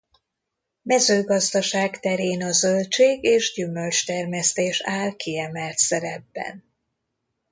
Mezőgazdaság 0.81 1.99
terén 1.99 2.43
a 2.43 2.51
zöldség- 2.51 3.23
és 3.23 3.53
gyümölcstermesztés 3.55 4.81
áll 4.83 5.15
kiemelt 5.15 5.77
szerepben. 5.77 6.63